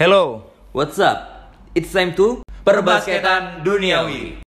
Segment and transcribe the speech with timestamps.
[0.00, 1.52] Hello, What's up?
[1.76, 4.40] It's time to perbasketan duniawi.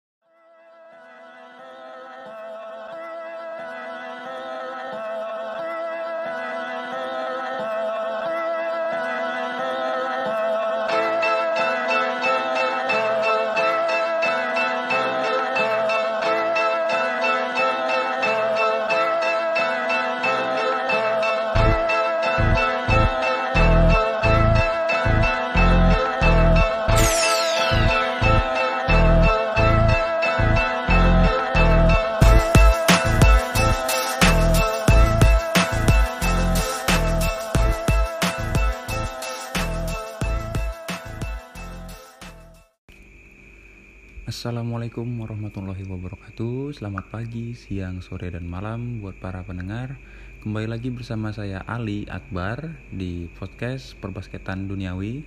[44.41, 46.73] Assalamualaikum warahmatullahi wabarakatuh.
[46.73, 50.01] Selamat pagi, siang, sore, dan malam buat para pendengar.
[50.41, 55.21] Kembali lagi bersama saya Ali Akbar di podcast Perbasketan Duniawi.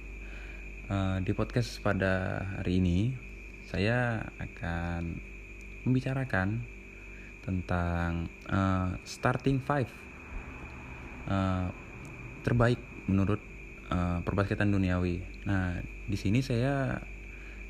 [0.91, 3.15] Eh, Di podcast pada hari ini
[3.71, 5.23] Saya akan
[5.87, 6.67] membicarakan
[7.47, 9.95] tentang eh, starting five.
[11.31, 11.67] Eh,
[12.43, 13.39] terbaik menurut
[14.27, 15.47] perbasketan duniawi.
[15.47, 16.99] Nah, di sini saya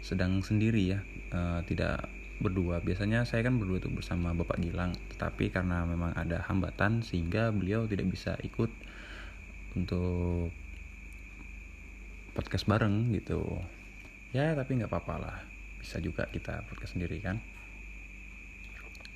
[0.01, 1.05] sedang sendiri ya,
[1.35, 2.07] eh, tidak
[2.39, 2.83] berdua.
[2.83, 7.87] Biasanya saya kan berdua itu bersama Bapak Gilang, tetapi karena memang ada hambatan sehingga beliau
[7.87, 8.71] tidak bisa ikut
[9.75, 10.51] untuk
[12.35, 13.63] podcast bareng gitu.
[14.35, 15.37] Ya, tapi nggak apa-apa lah.
[15.79, 17.39] Bisa juga kita podcast sendiri kan.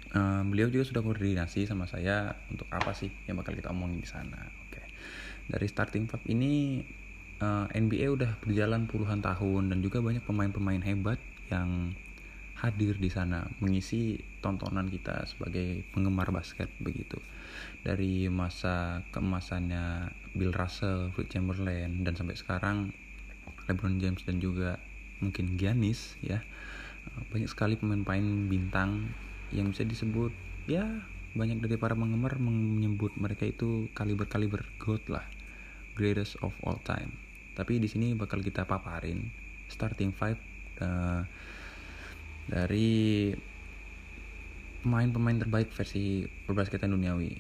[0.09, 4.09] Eh, beliau juga sudah koordinasi sama saya untuk apa sih yang bakal kita omongin di
[4.09, 4.41] sana.
[4.65, 4.81] Oke.
[5.51, 6.81] Dari starting five ini
[7.43, 11.21] eh, NBA udah berjalan puluhan tahun dan juga banyak pemain-pemain hebat
[11.53, 11.93] yang
[12.59, 17.19] hadir di sana mengisi tontonan kita sebagai penggemar basket begitu.
[17.87, 22.91] Dari masa keemasannya Bill Russell, Wilt Chamberlain dan sampai sekarang
[23.71, 24.83] LeBron James dan juga
[25.23, 26.43] mungkin Giannis ya.
[27.31, 29.15] Banyak sekali pemain-pemain bintang
[29.55, 30.33] yang bisa disebut
[30.69, 30.85] ya
[31.33, 35.25] banyak dari para penggemar menyebut mereka itu kaliber-kaliber GOAT lah
[35.97, 37.17] greatest of all time
[37.57, 39.29] tapi di sini bakal kita paparin
[39.69, 40.37] starting five
[40.81, 41.23] eh,
[42.49, 43.31] dari
[44.83, 47.33] pemain-pemain terbaik versi perbasketan duniawi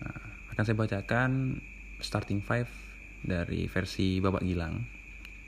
[0.00, 0.20] nah,
[0.54, 1.58] akan saya bacakan
[1.98, 2.70] starting five
[3.24, 4.78] dari versi Bapak Gilang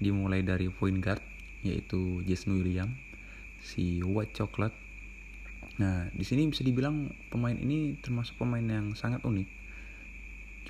[0.03, 1.23] dimulai dari point guard
[1.63, 2.91] yaitu Jason William
[3.63, 4.87] si White Chocolate
[5.77, 9.49] Nah, di sini bisa dibilang pemain ini termasuk pemain yang sangat unik.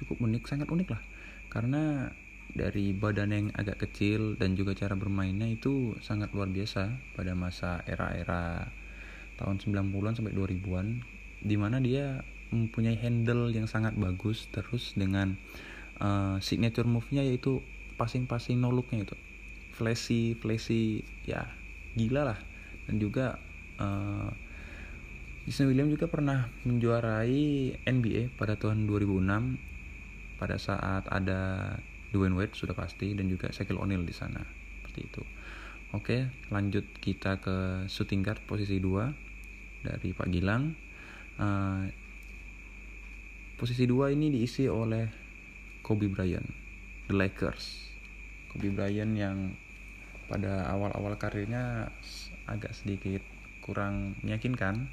[0.02, 1.02] Cukup unik, sangat unik lah.
[1.46, 2.10] Karena
[2.56, 7.84] dari badan yang agak kecil dan juga cara bermainnya itu sangat luar biasa pada masa
[7.84, 8.72] era-era
[9.36, 11.04] tahun 90-an sampai 2000-an
[11.44, 15.36] di mana dia mempunyai handle yang sangat bagus terus dengan
[16.00, 17.60] uh, signature move-nya yaitu
[18.00, 19.16] passing-passing no look-nya itu.
[19.76, 21.44] Flashy flashy ya
[21.94, 22.40] gila lah.
[22.88, 23.36] Dan juga
[23.76, 24.32] uh,
[25.44, 29.76] Jason Williams juga pernah menjuarai NBA pada tahun 2006
[30.36, 31.74] pada saat ada
[32.14, 34.42] Dwayne Wade sudah pasti dan juga Shaquille O'Neal di sana
[34.80, 35.22] seperti itu.
[35.94, 40.74] Oke, lanjut kita ke shooting guard posisi 2 dari Pak Gilang.
[41.36, 41.86] Uh,
[43.56, 45.06] posisi 2 ini diisi oleh
[45.80, 46.46] Kobe Bryant,
[47.06, 47.64] The Lakers.
[48.50, 49.36] Kobe Bryant yang
[50.26, 51.94] pada awal-awal karirnya
[52.50, 53.22] agak sedikit
[53.62, 54.90] kurang meyakinkan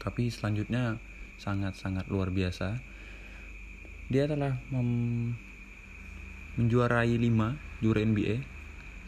[0.00, 1.00] tapi selanjutnya
[1.40, 2.80] sangat-sangat luar biasa.
[4.06, 5.34] Dia telah mem-
[6.56, 8.40] menjuarai 5 juara NBA,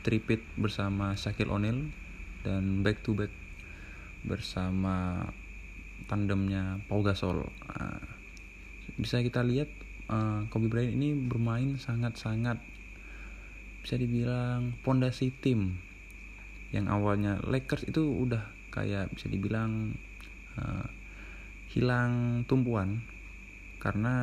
[0.04, 1.88] tripit bersama Shaquille O'Neal
[2.44, 3.32] dan back to back
[4.24, 5.24] bersama
[6.08, 7.44] tandemnya Paul Gasol.
[7.44, 8.00] Nah,
[9.00, 9.72] bisa kita lihat
[10.12, 12.60] uh, Kobe Bryant ini bermain sangat-sangat
[13.80, 15.78] bisa dibilang pondasi tim
[16.74, 19.96] yang awalnya Lakers itu udah kayak bisa dibilang
[20.60, 20.84] uh,
[21.72, 23.00] hilang tumpuan
[23.80, 24.14] karena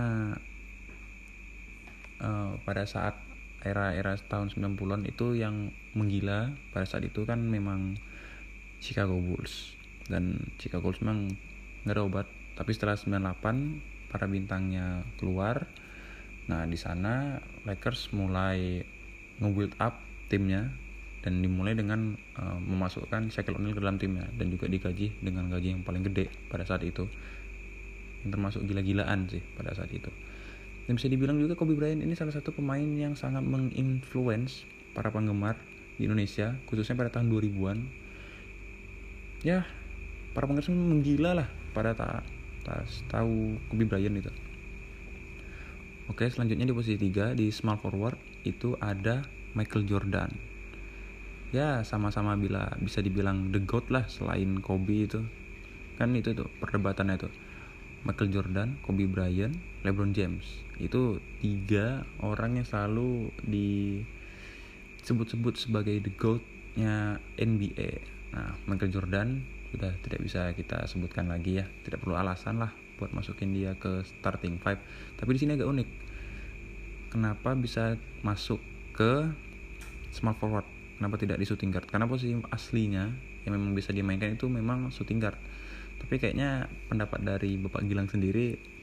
[2.21, 3.17] uh, pada saat
[3.65, 7.97] era-era tahun 90-an itu yang menggila pada saat itu kan memang
[8.77, 9.73] Chicago Bulls.
[10.05, 11.33] Dan Chicago Bulls memang
[11.83, 12.27] nggak ada obat.
[12.53, 15.65] Tapi setelah 98 para bintangnya keluar.
[16.45, 18.85] Nah di sana Lakers mulai
[19.41, 19.97] nge-build up
[20.29, 20.69] timnya
[21.25, 25.73] dan dimulai dengan uh, memasukkan Shaquille O'Neal ke dalam timnya dan juga digaji dengan gaji
[25.73, 27.09] yang paling gede pada saat itu.
[28.21, 30.13] Yang termasuk gila-gilaan sih pada saat itu
[30.85, 35.57] dan bisa dibilang juga Kobe Bryant ini salah satu pemain yang sangat menginfluence para penggemar
[35.97, 37.77] di Indonesia khususnya pada tahun 2000-an
[39.41, 39.65] ya
[40.37, 42.23] para penggemar menggila lah pada tak
[42.65, 44.31] ta tahu Kobe Bryant itu.
[46.09, 50.29] Oke selanjutnya di posisi 3 di small forward itu ada Michael Jordan.
[51.53, 55.21] Ya sama-sama bila bisa dibilang the goat lah selain Kobe itu.
[55.97, 57.33] Kan itu tuh perdebatannya tuh.
[58.05, 59.55] Michael Jordan, Kobe Bryant,
[59.85, 68.01] LeBron James itu tiga orang yang selalu disebut-sebut sebagai the goatnya NBA.
[68.33, 73.13] Nah Michael Jordan sudah tidak bisa kita sebutkan lagi ya, tidak perlu alasan lah buat
[73.13, 74.79] masukin dia ke starting five.
[75.15, 75.87] Tapi di sini agak unik,
[77.13, 78.59] kenapa bisa masuk
[78.95, 79.29] ke
[80.11, 80.65] small forward?
[80.95, 81.91] Kenapa tidak di shooting guard?
[81.91, 83.11] Karena posisi aslinya
[83.43, 85.37] yang memang bisa dimainkan itu memang shooting guard
[85.99, 88.74] tapi kayaknya pendapat dari Bapak Gilang sendiri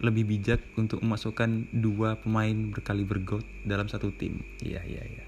[0.00, 4.40] lebih bijak untuk memasukkan dua pemain berkali bergot dalam satu tim.
[4.64, 5.24] Iya, iya, iya.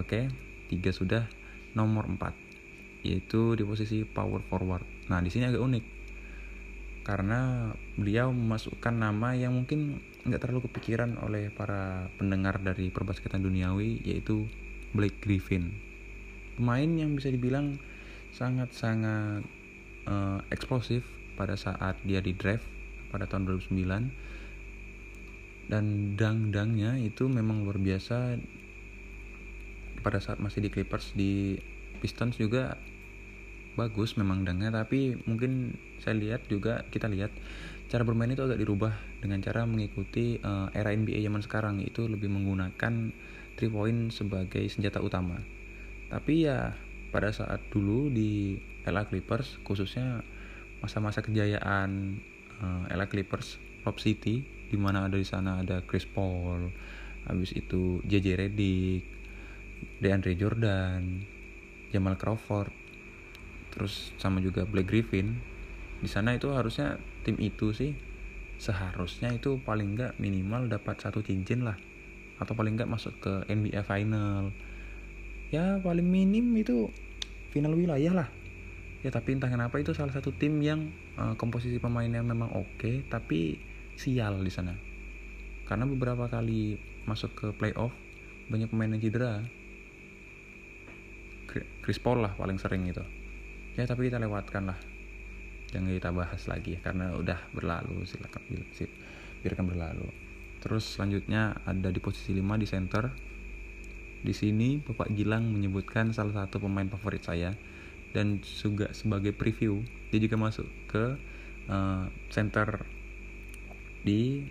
[0.00, 0.32] Oke,
[0.72, 1.28] tiga sudah.
[1.76, 2.34] Nomor empat,
[3.06, 4.82] yaitu di posisi power forward.
[5.06, 5.84] Nah, di sini agak unik.
[7.06, 14.02] Karena beliau memasukkan nama yang mungkin nggak terlalu kepikiran oleh para pendengar dari perbasketan duniawi,
[14.02, 14.50] yaitu
[14.90, 15.70] Blake Griffin.
[16.58, 17.78] Pemain yang bisa dibilang
[18.34, 19.46] sangat-sangat
[20.10, 21.06] uh, eksplosif
[21.38, 22.79] pada saat dia di draft
[23.10, 24.30] pada tahun 2009
[25.70, 28.42] dan dang-dangnya itu memang luar biasa
[30.02, 31.54] pada saat masih di Clippers di
[32.02, 32.74] Pistons juga
[33.78, 34.74] bagus memang dangnya.
[34.74, 37.30] Tapi mungkin saya lihat juga kita lihat
[37.86, 42.26] cara bermain itu agak dirubah dengan cara mengikuti uh, era NBA zaman sekarang itu lebih
[42.32, 43.14] menggunakan
[43.54, 45.38] three point sebagai senjata utama.
[46.10, 46.74] Tapi ya
[47.14, 50.26] pada saat dulu di LA Clippers khususnya
[50.80, 52.18] masa-masa kejayaan
[52.60, 56.70] uh, eh, LA Clippers Rob City di mana ada di sana ada Chris Paul
[57.26, 59.04] habis itu JJ Redick
[60.00, 61.24] DeAndre Jordan
[61.90, 62.72] Jamal Crawford
[63.70, 65.38] terus sama juga Blake Griffin.
[66.02, 67.94] Di sana itu harusnya tim itu sih
[68.60, 71.78] seharusnya itu paling enggak minimal dapat satu cincin lah.
[72.42, 74.52] Atau paling enggak masuk ke NBA final.
[75.54, 76.90] Ya paling minim itu
[77.50, 78.28] final wilayah lah
[79.00, 83.04] ya tapi entah kenapa itu salah satu tim yang uh, komposisi pemainnya memang oke okay,
[83.08, 83.56] tapi
[83.96, 84.76] sial di sana.
[85.64, 86.76] Karena beberapa kali
[87.06, 87.94] masuk ke playoff
[88.50, 89.40] banyak pemain yang cedera.
[91.82, 93.02] Chris Paul lah paling sering itu
[93.78, 94.78] ya tapi kita lewatkan lah.
[95.70, 98.42] Jangan kita bahas lagi ya, karena udah berlalu silakan
[99.40, 100.08] biarkan berlalu.
[100.60, 103.04] Terus selanjutnya ada di posisi 5 di center.
[104.20, 107.56] Di sini Bapak Gilang menyebutkan salah satu pemain favorit saya
[108.10, 111.14] dan juga sebagai preview dia juga masuk ke
[111.70, 112.82] uh, center
[114.02, 114.42] di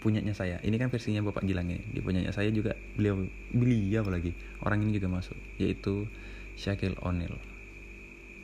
[0.00, 0.60] punyanya saya.
[0.60, 1.80] Ini kan versinya Bapak Gilang ya.
[1.80, 3.24] Di punyanya saya juga beliau
[3.56, 6.04] beliau lagi orang ini juga masuk yaitu
[6.60, 7.36] Shaquille O'Neal.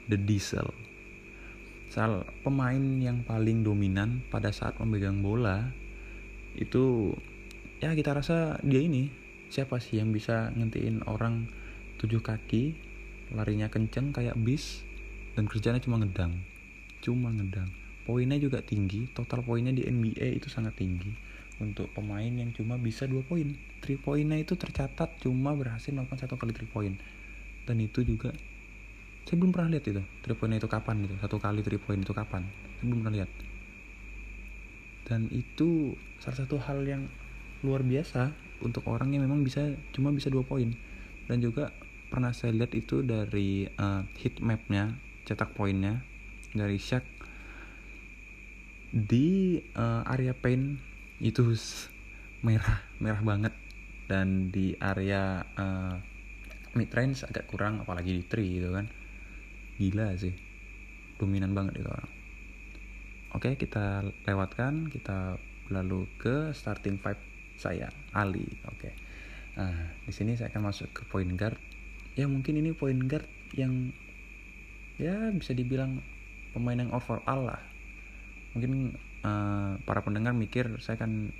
[0.08, 0.72] The Diesel.
[1.92, 5.74] Sal pemain yang paling dominan pada saat memegang bola
[6.54, 7.14] itu
[7.82, 9.10] ya kita rasa dia ini
[9.50, 11.50] siapa sih yang bisa ngentiin orang
[11.98, 12.78] tujuh kaki
[13.30, 14.82] larinya kenceng kayak bis
[15.38, 16.34] dan kerjanya cuma ngedang.
[17.00, 17.70] Cuma ngedang.
[18.02, 21.10] Poinnya juga tinggi total poinnya di NBA itu sangat tinggi.
[21.60, 23.52] Untuk pemain yang cuma bisa dua poin.
[23.84, 26.96] Three poinnya itu tercatat cuma berhasil melakukan satu kali three point.
[27.68, 28.32] Dan itu juga
[29.28, 30.02] saya belum pernah lihat itu.
[30.24, 31.14] Three itu kapan gitu?
[31.20, 32.42] Satu kali three point itu kapan?
[32.80, 33.30] Saya belum pernah lihat.
[35.06, 37.06] Dan itu salah satu hal yang
[37.60, 38.32] luar biasa
[38.64, 40.72] untuk orang yang memang bisa cuma bisa dua poin.
[41.28, 41.70] Dan juga
[42.10, 46.02] pernah saya lihat itu dari uh, heat mapnya cetak poinnya
[46.50, 47.06] dari Shaq
[48.90, 50.82] di uh, area paint
[51.22, 51.54] itu
[52.42, 53.54] merah merah banget
[54.10, 55.94] dan di area uh,
[56.74, 58.90] mid range agak kurang apalagi di tree gitu kan.
[59.78, 60.34] Gila sih
[61.22, 62.10] dominan banget itu orang.
[63.38, 65.38] Oke kita lewatkan kita
[65.70, 67.22] lalu ke starting five
[67.54, 68.50] saya Ali.
[68.66, 68.90] Oke
[69.54, 71.58] nah di sini saya akan masuk ke point guard
[72.18, 73.94] ya mungkin ini point guard yang
[75.00, 76.02] ya bisa dibilang
[76.52, 77.62] pemain yang overall lah.
[78.54, 81.30] Mungkin uh, para pendengar mikir saya akan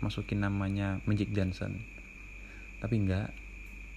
[0.00, 1.82] masukin namanya Magic Johnson.
[2.80, 3.34] Tapi enggak.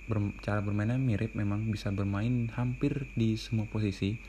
[0.04, 4.20] Ber, cara bermainnya mirip memang bisa bermain hampir di semua posisi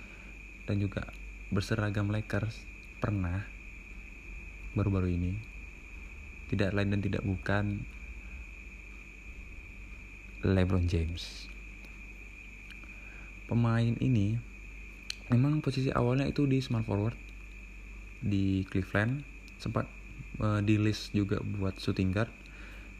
[0.70, 1.11] dan juga
[1.50, 2.62] berseragam Lakers.
[3.02, 3.42] Pernah
[4.78, 5.32] baru-baru ini.
[6.46, 7.82] Tidak lain dan tidak bukan
[10.46, 11.53] LeBron James.
[13.54, 14.34] Pemain ini
[15.30, 17.14] memang posisi awalnya itu di small forward
[18.18, 19.23] di Cleveland
[19.62, 19.87] sempat
[20.42, 22.34] uh, di list juga buat shooting guard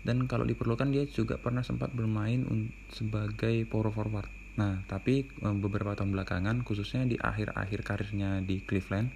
[0.06, 2.46] dan kalau diperlukan dia juga pernah sempat bermain
[2.92, 4.30] sebagai power forward.
[4.54, 9.11] Nah, tapi uh, beberapa tahun belakangan khususnya di akhir-akhir karirnya di Cleveland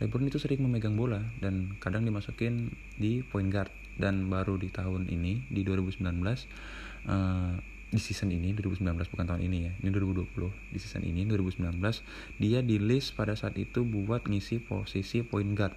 [0.00, 3.68] LeBron itu sering memegang bola dan kadang dimasukin di point guard
[4.00, 6.00] dan baru di tahun ini di 2019
[7.04, 7.60] uh,
[7.90, 9.72] di season ini 2019 bukan tahun ini ya.
[9.82, 10.30] Ini 2020
[10.70, 11.74] di season ini 2019
[12.38, 15.74] dia di list pada saat itu buat ngisi posisi point guard.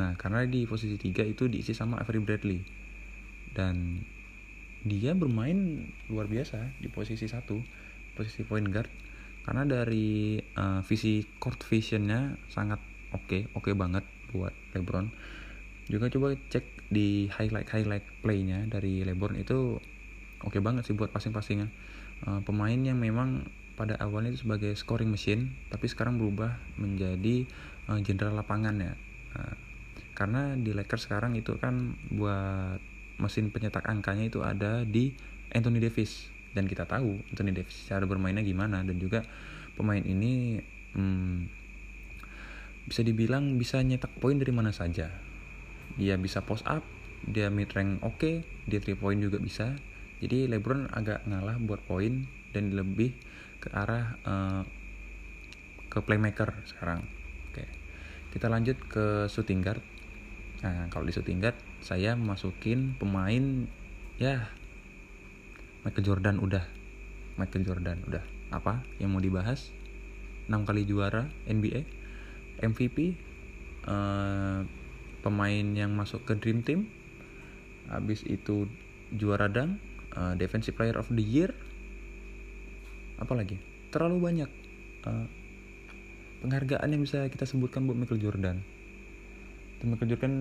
[0.00, 2.60] Nah karena di posisi 3 itu diisi sama Avery Bradley.
[3.52, 4.00] Dan
[4.88, 7.60] dia bermain luar biasa di posisi satu
[8.16, 8.88] posisi point guard.
[9.44, 12.80] Karena dari uh, visi court visionnya sangat
[13.12, 15.12] oke okay, oke okay banget buat LeBron.
[15.92, 19.78] Juga coba cek di highlight highlight playnya dari LeBron itu
[20.44, 21.68] oke okay banget sih buat passing-passingnya
[22.24, 23.44] uh, pemain yang memang
[23.76, 27.44] pada awalnya itu sebagai scoring machine tapi sekarang berubah menjadi
[27.92, 28.92] uh, jenderal lapangan ya.
[29.36, 29.54] Uh,
[30.16, 32.80] karena di Lakers sekarang itu kan buat
[33.20, 35.12] mesin pencetak angkanya itu ada di
[35.52, 36.32] Anthony Davis.
[36.56, 39.28] Dan kita tahu Anthony Davis cara bermainnya gimana dan juga
[39.76, 40.56] pemain ini
[40.96, 41.52] hmm,
[42.88, 45.12] bisa dibilang bisa nyetak poin dari mana saja.
[46.00, 46.80] Dia bisa post up
[47.28, 49.76] dia mid rank oke okay, dia three point juga bisa
[50.22, 52.24] jadi LeBron agak ngalah buat poin
[52.56, 53.12] dan lebih
[53.60, 54.62] ke arah uh,
[55.92, 57.04] ke playmaker sekarang.
[57.50, 57.64] Oke
[58.32, 59.80] kita lanjut ke shooting guard.
[60.60, 63.64] Nah kalau di shooting guard saya masukin pemain
[64.20, 64.52] ya
[65.84, 66.64] Michael Jordan udah.
[67.36, 68.24] Michael Jordan udah.
[68.52, 69.72] Apa yang mau dibahas?
[70.46, 71.82] 6 kali juara NBA
[72.62, 73.18] MVP
[73.84, 74.60] uh, eh,
[75.20, 76.88] pemain yang masuk ke Dream Team.
[77.88, 78.68] Habis itu
[79.14, 79.78] juara dang
[80.16, 81.52] uh, defensive player of the year.
[83.20, 83.60] Apalagi?
[83.92, 84.50] Terlalu banyak
[85.06, 85.26] uh,
[86.42, 88.56] penghargaan yang bisa kita sebutkan buat Michael Jordan.
[89.76, 90.34] Dan Michael Jordan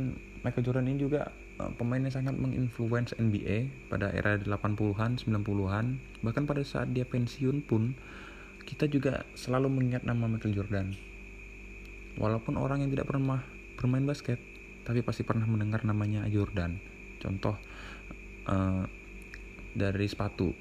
[0.47, 5.85] Michael Jordan ini juga uh, pemain yang sangat menginfluence NBA pada era 80-an 90-an
[6.23, 7.95] bahkan pada saat dia pensiun pun
[8.65, 10.87] kita juga selalu mengingat nama Michael Jordan.
[12.15, 13.43] Walaupun orang yang tidak pernah
[13.75, 14.39] bermain basket
[14.85, 16.77] tapi pasti pernah mendengar namanya Jordan.
[17.19, 17.57] Contoh
[18.47, 18.85] uh,
[19.75, 20.55] dari sepatu.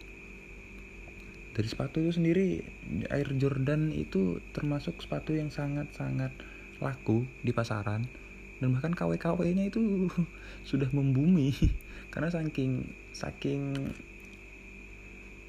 [1.54, 2.66] Dari sepatu itu sendiri
[3.14, 6.35] Air Jordan itu termasuk sepatu yang sangat-sangat
[6.83, 8.11] laku di pasaran
[8.59, 10.11] dan bahkan KW-KW-nya itu
[10.71, 11.54] sudah membumi.
[12.12, 13.75] Karena saking saking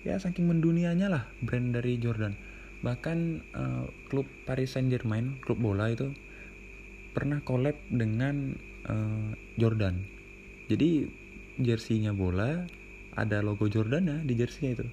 [0.06, 2.38] ya saking mendunianya lah brand dari Jordan.
[2.86, 3.18] Bahkan
[3.58, 6.14] uh, klub Paris Saint Germain klub bola itu
[7.18, 8.54] pernah collab dengan
[8.86, 10.06] uh, Jordan.
[10.70, 11.10] Jadi
[11.62, 12.68] jersinya bola
[13.16, 14.86] ada logo Jordana di jersey itu.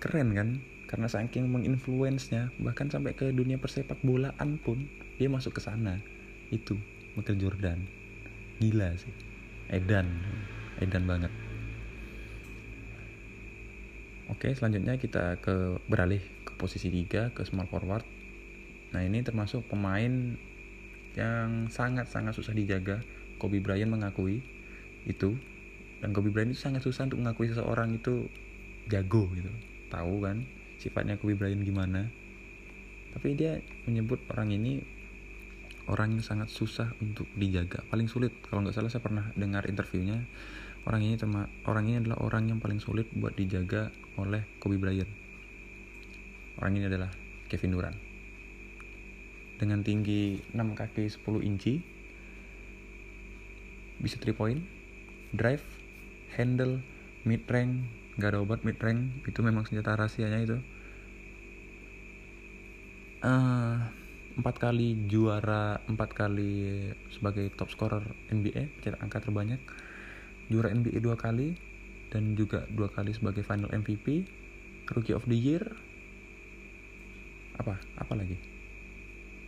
[0.00, 0.48] Keren kan?
[0.86, 4.86] Karena saking menginfluence-nya bahkan sampai ke dunia persepak bolaan pun
[5.18, 5.98] dia masuk ke sana.
[6.54, 6.78] Itu
[7.18, 7.78] Michael Jordan.
[8.62, 9.10] Gila sih.
[9.72, 10.06] Edan.
[10.78, 11.32] Edan banget.
[14.30, 18.04] Oke selanjutnya kita ke beralih ke posisi 3 ke small forward.
[18.94, 20.38] Nah ini termasuk pemain
[21.16, 23.02] yang sangat-sangat susah dijaga.
[23.36, 24.40] Kobe Bryant mengakui
[25.04, 25.36] itu
[26.00, 28.28] dan Kobe Bryant itu sangat susah untuk mengakui seseorang itu
[28.92, 29.48] jago gitu.
[29.88, 30.44] Tahu kan
[30.76, 32.08] sifatnya Kobe Bryant gimana.
[33.16, 34.84] Tapi dia menyebut orang ini
[35.88, 37.80] orang yang sangat susah untuk dijaga.
[37.88, 40.20] Paling sulit kalau nggak salah saya pernah dengar interviewnya.
[40.86, 43.90] Orang ini tema, orang ini adalah orang yang paling sulit buat dijaga
[44.22, 45.10] oleh Kobe Bryant.
[46.62, 47.10] Orang ini adalah
[47.50, 47.98] Kevin Durant.
[49.56, 51.80] Dengan tinggi 6 kaki 10 inci
[53.96, 54.60] bisa 3 point
[55.32, 55.64] drive
[56.36, 56.84] handle
[57.26, 60.58] mid rank gak ada obat mid rank itu memang senjata rahasianya itu.
[63.24, 63.80] Uh,
[64.36, 69.60] empat kali juara empat kali sebagai top scorer NBA cetak angka terbanyak.
[70.52, 71.56] Juara NBA dua kali
[72.12, 74.28] dan juga dua kali sebagai final MVP
[74.92, 75.64] rookie of the year.
[77.56, 77.80] Apa?
[77.98, 78.36] Apa lagi?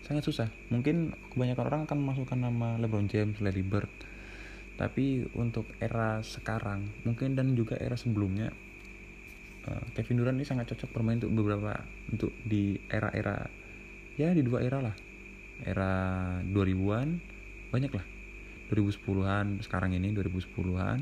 [0.03, 0.49] Sangat susah.
[0.73, 3.93] Mungkin kebanyakan orang akan memasukkan nama LeBron James, Larry Bird
[4.79, 8.55] tapi untuk era sekarang mungkin dan juga era sebelumnya
[9.69, 11.75] uh, Kevin Durant ini sangat cocok bermain untuk beberapa
[12.09, 13.51] untuk di era-era
[14.19, 14.97] ya di dua era lah.
[15.59, 15.93] Era
[16.47, 17.09] 2000-an
[17.75, 18.07] banyak lah.
[18.71, 20.99] 2010-an sekarang ini 2010-an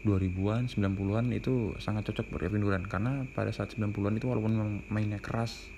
[0.00, 2.86] 2000-an 90-an itu sangat cocok buat Kevin Durant.
[2.88, 5.68] Karena pada saat 90-an itu walaupun mainnya keras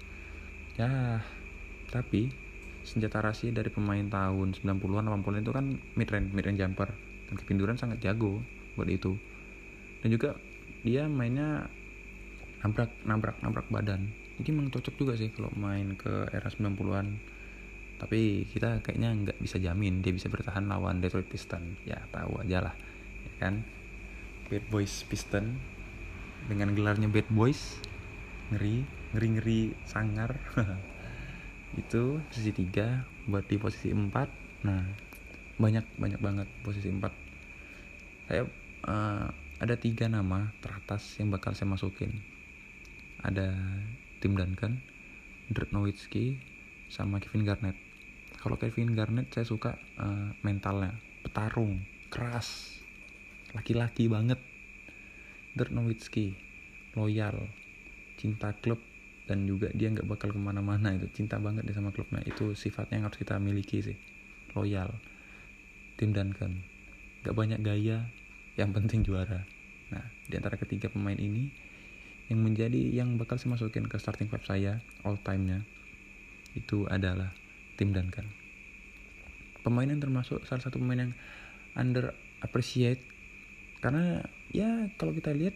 [0.80, 1.20] ya
[1.92, 2.32] tapi
[2.82, 7.58] senjata rahasia dari pemain tahun 90-an 80-an itu kan mid range mid range jumper Kevin
[7.60, 8.40] Durant sangat jago
[8.76, 9.16] buat itu.
[10.02, 10.36] Dan juga
[10.82, 11.70] dia mainnya
[12.62, 14.10] nabrak nabrak nabrak badan.
[14.40, 17.06] Jadi memang cocok juga sih kalau main ke era 90-an
[18.02, 22.58] tapi kita kayaknya nggak bisa jamin dia bisa bertahan lawan Detroit Pistons ya tahu aja
[22.66, 22.74] lah
[23.22, 23.62] ya kan?
[24.50, 25.54] Bad Boys Piston
[26.50, 27.78] dengan gelarnya Bad Boys.
[28.50, 28.82] Ngeri
[29.14, 30.34] ngeri ngeri sangar.
[31.80, 34.82] Itu posisi 3 buat di posisi 4 nah
[35.58, 37.21] banyak banyak banget posisi 4
[38.28, 38.46] saya
[38.86, 39.26] uh,
[39.62, 42.18] ada tiga nama teratas yang bakal saya masukin.
[43.22, 43.54] Ada
[44.18, 44.82] Tim Duncan
[45.46, 46.38] Dirk Nowitzki
[46.90, 47.78] sama Kevin Garnett.
[48.42, 50.98] Kalau Kevin Garnett saya suka uh, mentalnya.
[51.22, 51.78] Petarung
[52.10, 52.82] keras
[53.54, 54.42] laki-laki banget.
[55.54, 56.34] Dirk Nowitzki
[56.98, 57.46] loyal
[58.18, 58.82] cinta klub
[59.30, 61.06] dan juga dia nggak bakal ke mana-mana itu.
[61.14, 62.18] Cinta banget dia sama klubnya.
[62.26, 63.98] Itu sifatnya yang harus kita miliki sih.
[64.58, 64.90] Loyal.
[65.94, 66.71] Tim Duncan
[67.22, 68.06] nggak banyak gaya
[68.58, 69.46] yang penting juara.
[69.94, 71.48] Nah di antara ketiga pemain ini
[72.30, 75.58] yang menjadi yang bakal saya masukin ke starting five saya all time nya
[76.58, 77.32] itu adalah
[77.78, 78.28] tim Duncan.
[79.62, 81.12] Pemain yang termasuk salah satu pemain yang
[81.78, 82.12] under
[82.42, 83.00] appreciate
[83.78, 85.54] karena ya kalau kita lihat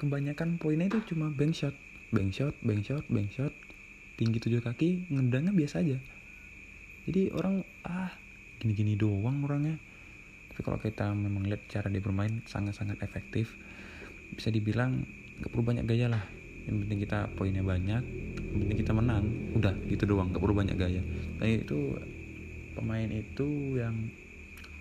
[0.00, 1.76] kebanyakan poinnya itu cuma bank shot
[2.10, 3.52] bank shot bank shot bank shot
[4.14, 5.98] tinggi tujuh kaki ngedangnya biasa aja.
[7.04, 8.12] Jadi orang ah
[8.62, 9.76] gini-gini doang orangnya
[10.54, 13.58] tapi kalau kita memang lihat cara dia bermain sangat-sangat efektif.
[14.38, 15.02] Bisa dibilang
[15.42, 16.22] gak perlu banyak gaya lah.
[16.70, 18.02] Yang penting kita poinnya banyak
[18.54, 19.26] yang penting kita menang.
[19.58, 21.02] Udah gitu doang gak perlu banyak gaya.
[21.42, 21.98] Nah itu
[22.78, 23.98] pemain itu yang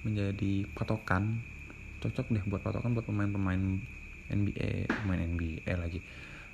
[0.06, 1.42] menjadi patokan.
[2.06, 3.82] Cocok deh buat patokan buat pemain-pemain
[4.30, 6.06] NBA pemain NBA lagi.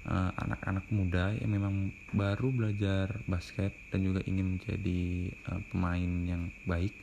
[0.07, 6.11] Eh, anak-anak uh, muda yang memang baru belajar basket dan juga ingin menjadi uh, pemain
[6.23, 6.95] yang baik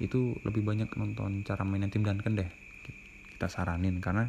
[0.00, 2.50] itu lebih banyak nonton cara mainnya tim dan deh
[3.40, 4.00] kita saranin.
[4.04, 4.28] Karena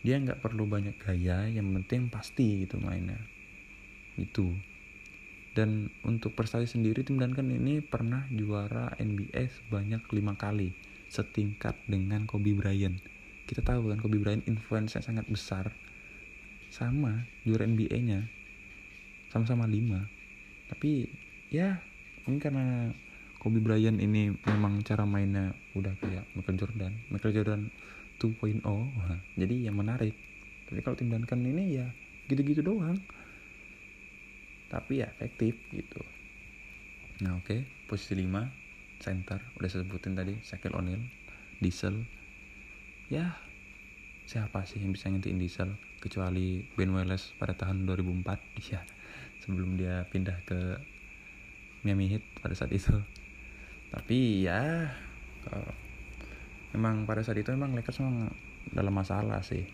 [0.00, 3.20] dia nggak perlu banyak gaya yang penting pasti gitu mainnya.
[4.16, 4.56] Itu.
[5.52, 10.72] Dan untuk prestasi sendiri tim Duncan ini pernah juara NBA sebanyak lima kali
[11.12, 12.96] setingkat dengan Kobe Bryant.
[13.44, 15.76] Kita tahu kan Kobe Bryant influence sangat besar.
[16.72, 18.20] Sama juara NBA nya
[19.28, 20.08] sama-sama lima.
[20.72, 21.04] Tapi
[21.52, 21.84] ya
[22.24, 22.96] mungkin karena
[23.42, 26.94] Kobe Bryant ini memang cara mainnya udah kayak Michael Jordan.
[27.10, 27.60] Michael Jordan
[28.22, 30.14] 2.0 Wah, jadi yang menarik.
[30.70, 31.90] Tapi kalau tim Duncan ini ya
[32.30, 32.94] gitu-gitu doang.
[34.70, 35.98] Tapi ya efektif gitu.
[37.26, 37.50] Nah oke.
[37.50, 37.66] Okay.
[37.90, 39.42] posisi 5 center.
[39.58, 41.02] Udah saya sebutin tadi Shaquille O'Neal
[41.58, 41.98] Diesel.
[43.10, 43.42] Ya
[44.30, 45.74] siapa sih yang bisa ngintiin Diesel?
[45.98, 48.22] Kecuali Ben Wallace pada tahun 2004
[48.70, 48.86] ya
[49.42, 50.78] sebelum dia pindah ke
[51.82, 53.02] Miami Heat pada saat itu
[53.92, 54.88] tapi ya
[56.72, 58.32] memang pada saat itu memang Lakers memang
[58.72, 59.68] dalam masalah sih.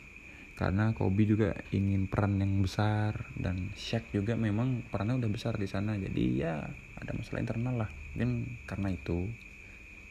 [0.58, 5.70] Karena Kobe juga ingin peran yang besar dan Shaq juga memang perannya udah besar di
[5.70, 5.94] sana.
[5.94, 6.66] Jadi ya
[6.98, 7.90] ada masalah internal lah.
[8.18, 9.30] Mungkin karena itu.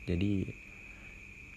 [0.07, 0.47] Jadi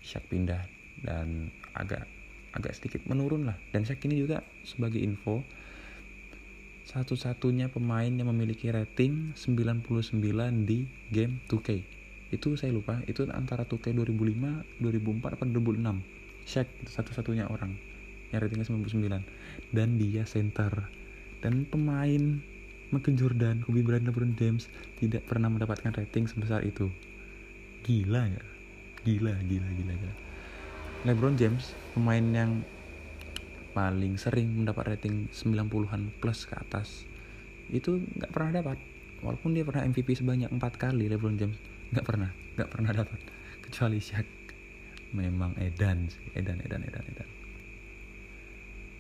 [0.02, 0.66] Shaq pindah
[1.06, 2.10] dan agak
[2.50, 3.54] agak sedikit menurun lah.
[3.70, 5.46] Dan Shaq ini juga sebagai info
[6.90, 9.86] satu-satunya pemain yang memiliki rating 99
[10.66, 11.99] di game 2K
[12.30, 17.74] itu saya lupa itu antara 2K 2005 2004 atau 2006 Shaq satu-satunya orang
[18.30, 20.86] yang ratingnya 99 dan dia center
[21.42, 22.38] dan pemain
[22.90, 24.66] Michael Jordan, Kobe Bryant, LeBron James
[24.98, 26.90] tidak pernah mendapatkan rating sebesar itu.
[27.86, 28.42] Gila ya?
[29.06, 30.14] Gila, gila, gila, gila.
[31.06, 32.66] LeBron James, pemain yang
[33.78, 37.06] paling sering mendapat rating 90-an plus ke atas,
[37.70, 38.78] itu nggak pernah dapat.
[39.22, 43.20] Walaupun dia pernah MVP sebanyak empat kali, LeBron James nggak pernah, nggak pernah dapat.
[43.62, 44.28] Kecuali Shaq.
[45.10, 47.28] Memang edan sih, edan, edan, edan, edan.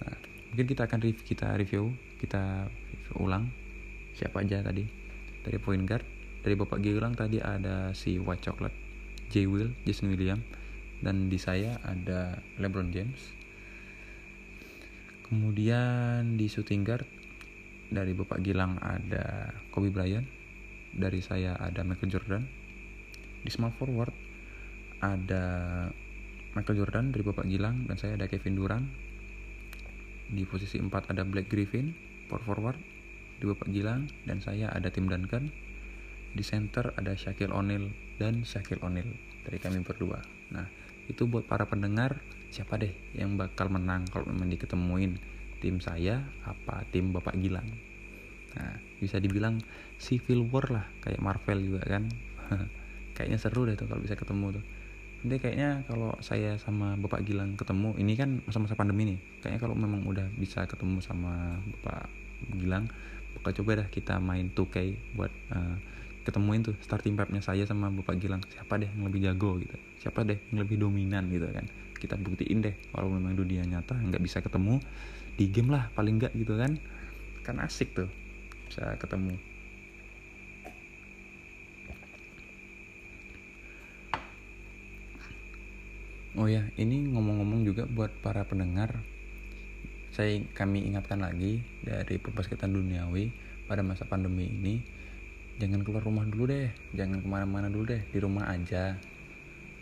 [0.02, 0.18] Nah,
[0.50, 3.46] mungkin kita akan review, kita review, kita review ulang
[4.14, 4.84] siapa aja tadi
[5.40, 6.04] dari point guard
[6.44, 8.76] dari bapak Gilang tadi ada si White Chocolate
[9.32, 10.40] J Will Jason William
[11.00, 13.32] dan di saya ada LeBron James
[15.24, 17.08] kemudian di shooting guard
[17.88, 20.28] dari bapak Gilang ada Kobe Bryant
[20.92, 22.42] dari saya ada Michael Jordan
[23.40, 24.12] di small forward
[25.00, 25.44] ada
[26.52, 28.86] Michael Jordan dari bapak Gilang dan saya ada Kevin Durant.
[30.30, 31.90] Di posisi 4 ada Black Griffin
[32.30, 32.78] power forward
[33.42, 34.06] di Bapak Gilang.
[34.22, 35.50] Dan saya ada tim Duncan.
[36.30, 37.90] Di center ada Shaquille O'Neal
[38.22, 39.10] dan Shaquille O'Neal
[39.42, 40.22] dari kami berdua.
[40.54, 40.70] Nah
[41.10, 42.22] itu buat para pendengar
[42.54, 45.18] siapa deh yang bakal menang kalau memang diketemuin
[45.58, 47.66] tim saya apa tim Bapak Gilang?
[48.54, 49.58] Nah bisa dibilang
[49.98, 52.06] civil war lah kayak Marvel juga kan
[53.20, 54.64] kayaknya seru deh tuh kalau bisa ketemu tuh.
[55.20, 59.76] Nanti kayaknya kalau saya sama Bapak Gilang ketemu ini kan masa-masa pandemi nih kayaknya kalau
[59.76, 62.08] memang udah bisa ketemu sama Bapak
[62.56, 62.88] Gilang
[63.36, 65.76] bakal coba dah kita main 2K buat uh,
[66.24, 68.40] ketemuin tuh starting pipe-nya saya sama Bapak Gilang.
[68.48, 69.76] Siapa deh yang lebih jago gitu?
[70.00, 71.68] Siapa deh yang lebih dominan gitu kan?
[72.00, 74.80] Kita buktiin deh kalau memang dunia nyata nggak bisa ketemu
[75.36, 76.80] di game lah paling nggak gitu kan.
[77.44, 78.08] Kan asik tuh
[78.72, 79.36] bisa ketemu
[86.38, 89.02] Oh ya, ini ngomong-ngomong juga buat para pendengar,
[90.14, 93.34] saya kami ingatkan lagi dari perbasketan duniawi
[93.66, 94.78] pada masa pandemi ini,
[95.58, 98.94] jangan keluar rumah dulu deh, jangan ke mana-mana dulu deh, di rumah aja,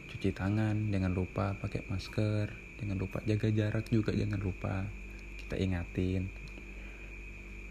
[0.09, 2.49] cuci tangan, jangan lupa pakai masker,
[2.81, 4.89] jangan lupa jaga jarak juga jangan lupa,
[5.37, 6.33] kita ingatin,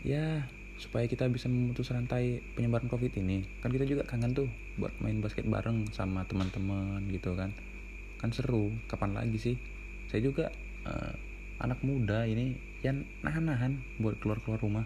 [0.06, 0.46] ya
[0.78, 3.42] supaya kita bisa memutus rantai penyebaran covid ini.
[3.66, 4.46] Kan kita juga kangen tuh
[4.78, 7.50] buat main basket bareng sama teman-teman gitu kan
[8.18, 8.74] kan seru.
[8.90, 9.56] Kapan lagi sih?
[10.10, 10.50] Saya juga
[10.86, 11.14] uh,
[11.62, 14.86] anak muda ini yang nahan-nahan buat keluar-keluar rumah.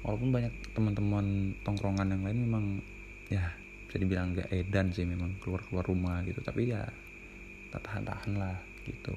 [0.00, 2.64] Walaupun banyak teman-teman tongkrongan yang lain memang
[3.28, 3.52] ya
[3.84, 6.40] bisa dibilang gak edan sih memang keluar-keluar rumah gitu.
[6.40, 6.84] Tapi ya
[7.70, 8.56] tahan-tahan lah
[8.88, 9.12] gitu.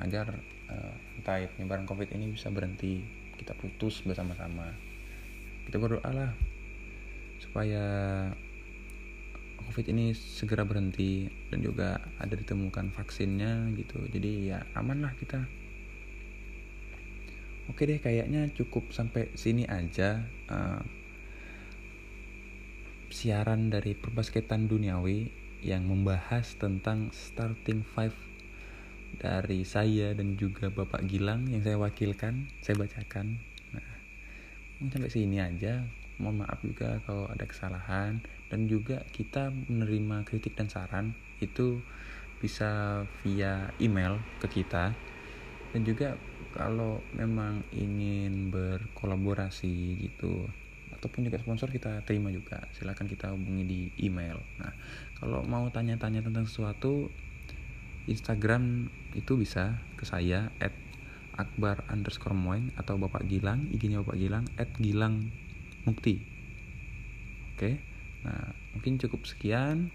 [0.00, 0.32] Agar
[0.72, 3.04] uh, rantai penyebaran covid ini bisa berhenti
[3.36, 4.72] kita putus bersama-sama.
[5.68, 6.32] Kita berdoa lah
[7.40, 7.84] supaya
[9.66, 15.44] covid ini segera berhenti dan juga ada ditemukan vaksinnya gitu jadi ya aman lah kita
[17.70, 20.80] oke deh kayaknya cukup sampai sini aja uh,
[23.10, 25.28] siaran dari perbasketan duniawi
[25.60, 28.16] yang membahas tentang starting five
[29.20, 33.36] dari saya dan juga Bapak Gilang yang saya wakilkan, saya bacakan.
[33.74, 33.90] Nah,
[34.88, 35.84] sampai sini aja.
[36.20, 38.20] Mohon maaf juga kalau ada kesalahan.
[38.52, 41.80] Dan juga kita menerima kritik dan saran itu
[42.38, 44.92] bisa via email ke kita.
[45.72, 46.20] Dan juga
[46.52, 50.50] kalau memang ingin berkolaborasi gitu
[51.00, 52.68] ataupun juga sponsor kita terima juga.
[52.76, 54.36] Silahkan kita hubungi di email.
[54.60, 54.76] Nah
[55.16, 57.08] kalau mau tanya-tanya tentang sesuatu
[58.04, 60.74] Instagram itu bisa ke saya at
[61.38, 65.32] akbar underscore moin atau Bapak Gilang IG-nya Bapak Gilang at Gilang
[65.86, 66.20] Mukti.
[67.56, 67.80] Oke
[68.20, 69.88] nah mungkin cukup sekian.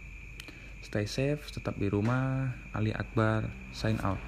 [0.82, 2.54] Stay safe tetap di rumah.
[2.74, 4.21] Ali Akbar sign out